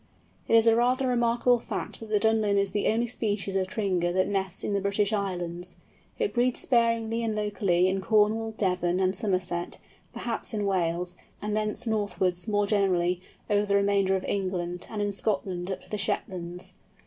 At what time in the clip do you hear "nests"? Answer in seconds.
4.27-4.63